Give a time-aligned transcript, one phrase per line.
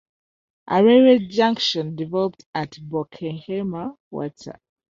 [0.67, 4.57] A railway junction developed at Bockenheimer Warte.